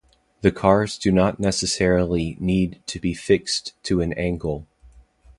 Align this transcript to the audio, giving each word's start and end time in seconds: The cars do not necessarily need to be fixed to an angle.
The 0.41 0.51
cars 0.51 0.97
do 0.97 1.11
not 1.11 1.39
necessarily 1.39 2.35
need 2.39 2.81
to 2.87 2.99
be 2.99 3.13
fixed 3.13 3.73
to 3.83 4.01
an 4.01 4.13
angle. 4.13 4.65